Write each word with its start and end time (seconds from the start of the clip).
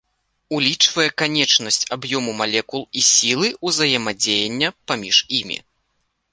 Улічвае 0.59 1.05
канечнасць 1.21 1.77
аб'ёму 1.97 2.31
малекул 2.41 2.83
і 3.01 3.05
сілы 3.11 3.47
ўзаемадзеяння 3.69 4.75
паміж 4.89 5.17
імі. 5.45 5.57